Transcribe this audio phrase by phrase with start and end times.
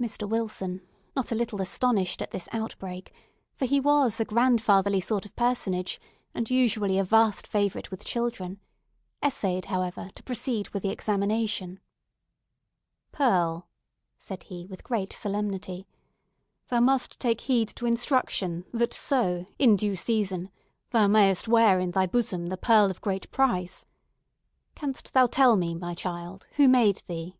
[0.00, 0.28] Mr.
[0.28, 0.80] Wilson,
[1.16, 6.00] not a little astonished at this outbreak—for he was a grandfatherly sort of personage,
[6.36, 11.80] and usually a vast favourite with children—essayed, however, to proceed with the examination.
[13.10, 13.66] "Pearl,"
[14.16, 15.88] said he, with great solemnity,
[16.68, 20.48] "thou must take heed to instruction, that so, in due season,
[20.90, 23.84] thou mayest wear in thy bosom the pearl of great price.
[24.76, 27.36] Canst thou tell me, my child, who made thee?"